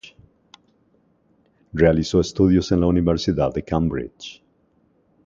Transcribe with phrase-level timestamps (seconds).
[1.73, 4.41] Realizó estudios en la Universidad de Cambridge.